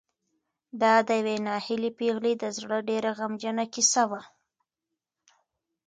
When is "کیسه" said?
3.73-4.03